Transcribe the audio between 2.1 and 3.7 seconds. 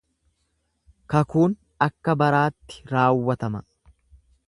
baraatti raawwatama.